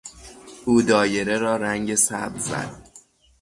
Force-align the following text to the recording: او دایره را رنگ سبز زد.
او 0.65 0.81
دایره 0.81 1.37
را 1.37 1.55
رنگ 1.57 1.95
سبز 1.95 2.41
زد. 2.49 2.89